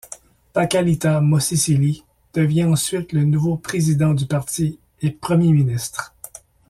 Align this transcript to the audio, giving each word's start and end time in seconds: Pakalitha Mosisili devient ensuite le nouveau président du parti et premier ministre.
Pakalitha 0.53 1.21
Mosisili 1.21 2.03
devient 2.33 2.63
ensuite 2.65 3.13
le 3.13 3.23
nouveau 3.23 3.55
président 3.55 4.15
du 4.15 4.25
parti 4.25 4.79
et 5.03 5.11
premier 5.11 5.51
ministre. 5.51 6.15